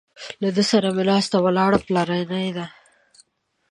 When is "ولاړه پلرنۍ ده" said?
1.45-2.65